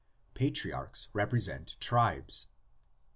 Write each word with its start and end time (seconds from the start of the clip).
PATRIARCHS 0.33 1.09
REPRESENT 1.13 1.75
TRIBES. 1.79 2.47